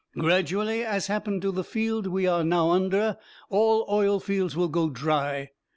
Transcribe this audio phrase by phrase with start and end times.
[0.17, 3.19] "Gradually, as happened to the field we are now under,
[3.51, 5.51] all oil fields will go dry.